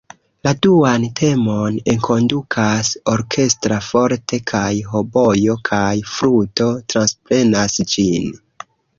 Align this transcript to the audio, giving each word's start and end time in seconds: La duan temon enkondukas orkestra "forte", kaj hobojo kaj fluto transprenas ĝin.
La 0.45 0.51
duan 0.65 1.03
temon 1.17 1.75
enkondukas 1.91 2.87
orkestra 3.11 3.77
"forte", 3.87 4.39
kaj 4.51 4.69
hobojo 4.93 5.57
kaj 5.69 5.91
fluto 6.13 6.71
transprenas 6.95 7.77
ĝin. 7.93 8.27